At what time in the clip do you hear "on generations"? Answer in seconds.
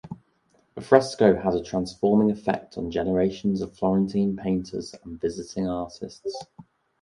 2.75-3.61